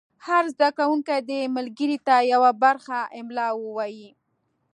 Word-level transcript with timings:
هر 0.27 0.43
زده 0.53 0.69
کوونکی 0.77 1.17
دې 1.29 1.41
ملګري 1.57 1.97
ته 2.07 2.15
یوه 2.33 2.51
برخه 2.63 2.99
املا 3.19 3.47
ووایي. 3.63 4.09